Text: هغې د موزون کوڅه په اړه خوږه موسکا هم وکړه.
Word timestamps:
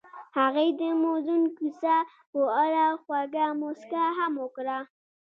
هغې 0.37 0.67
د 0.79 0.81
موزون 1.01 1.43
کوڅه 1.57 1.95
په 2.31 2.41
اړه 2.63 2.85
خوږه 3.03 3.45
موسکا 3.61 4.05
هم 4.19 4.33
وکړه. 4.43 4.77